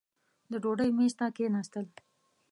د 0.51 0.53
ډوډۍ 0.63 0.89
مېز 0.97 1.13
ته 1.19 1.25
کښېنستل. 1.35 1.85